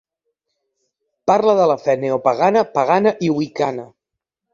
[1.31, 3.87] Parla de la fe neopagana, pagana i wiccana.